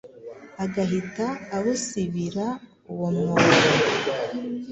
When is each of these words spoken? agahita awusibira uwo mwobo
agahita 0.63 1.27
awusibira 1.55 2.45
uwo 2.91 3.07
mwobo 3.17 3.51